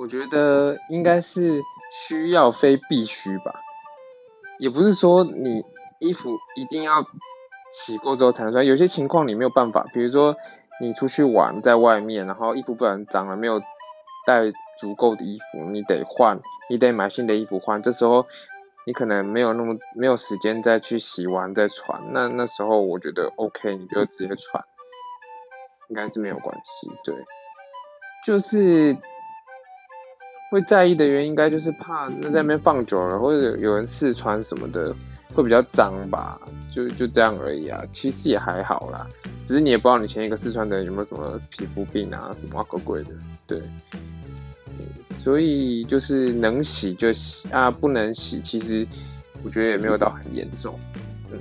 [0.00, 1.60] 我觉得应该是
[1.92, 3.52] 需要非必须吧，
[4.58, 5.62] 也不是说你
[5.98, 7.04] 衣服一定要
[7.70, 10.34] 洗过之后才能穿，有些情况你没有办法，比如说
[10.80, 13.60] 你出去玩在外面，然后衣服不然脏了，没有
[14.26, 16.40] 带足够的衣服，你得换，
[16.70, 18.26] 你得买新的衣服换，这时候
[18.86, 24.64] 你可能没有那么没有时间再去洗完再穿，那那时候我觉得 OK，你就直接穿，
[25.90, 27.14] 应该是没有关系，对，
[28.24, 28.96] 就是
[30.50, 34.94] 会在意的原因，应该就是怕那在那边放久了，或者有人试穿什么的，
[35.32, 36.38] 会比较脏吧，
[36.74, 39.06] 就就这样而已啊，其实也还好啦，
[39.46, 43.10] 只是你也不知道你前一个试穿的人有没有什么皮肤病啊，什么鬼鬼的，
[43.46, 43.62] 对。
[45.18, 48.86] 所以就是能洗就洗啊，不能洗，其实
[49.44, 50.78] 我觉得也没有到很严重。
[51.30, 51.38] 嗯